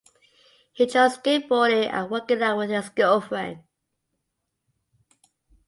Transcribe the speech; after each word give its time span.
He 0.71 0.85
enjoys 0.85 1.19
skateboarding 1.19 1.93
and 1.93 2.09
working 2.09 2.41
out 2.41 2.57
with 2.57 2.71
his 2.71 2.89
girlfriend. 2.89 3.59